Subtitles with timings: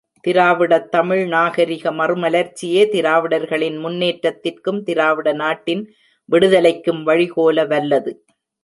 [0.27, 5.83] திராவிடத்தமிழ் நாகரிக மறுமலர்ச்சியே, திராவிடர்களின் முன்னேற்றத்திற்கும் திராவிட நாட்டின்
[6.29, 8.13] விடுதலைக்கும் வழிகோல வல்லது.